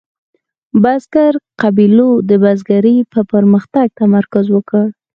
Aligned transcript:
بزګرو 0.83 1.39
قبیلو 1.61 2.09
د 2.29 2.31
بزګرۍ 2.43 2.97
په 3.13 3.19
پرمختګ 3.31 3.87
تمرکز 4.01 4.45
وکړ. 4.51 4.85